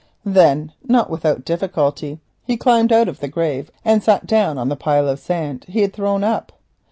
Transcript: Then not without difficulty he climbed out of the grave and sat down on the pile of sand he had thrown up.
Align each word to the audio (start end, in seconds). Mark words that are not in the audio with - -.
Then 0.25 0.71
not 0.83 1.11
without 1.11 1.45
difficulty 1.45 2.17
he 2.43 2.57
climbed 2.57 2.91
out 2.91 3.07
of 3.07 3.19
the 3.19 3.27
grave 3.27 3.69
and 3.85 4.01
sat 4.01 4.25
down 4.25 4.57
on 4.57 4.67
the 4.67 4.75
pile 4.75 5.07
of 5.07 5.19
sand 5.19 5.63
he 5.67 5.81
had 5.81 5.93
thrown 5.93 6.23
up. 6.23 6.53